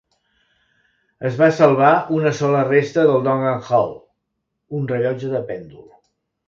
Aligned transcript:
Es 1.29 1.37
va 1.41 1.49
salvar 1.59 1.91
una 2.21 2.31
sola 2.39 2.65
resta 2.71 3.07
del 3.11 3.29
Dongan 3.29 3.63
Hall, 3.69 3.95
un 4.81 4.93
rellotge 4.95 5.33
de 5.37 5.49
pèndol. 5.53 5.89